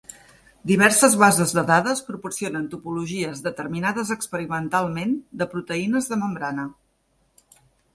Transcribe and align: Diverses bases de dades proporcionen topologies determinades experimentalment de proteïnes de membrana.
Diverses 0.69 1.15
bases 1.23 1.53
de 1.57 1.63
dades 1.67 2.01
proporcionen 2.07 2.65
topologies 2.73 3.45
determinades 3.51 4.15
experimentalment 4.19 5.17
de 5.43 5.53
proteïnes 5.57 6.15
de 6.15 6.23
membrana. 6.27 6.71